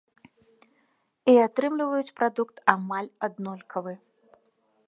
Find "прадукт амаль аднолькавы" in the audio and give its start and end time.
2.21-3.93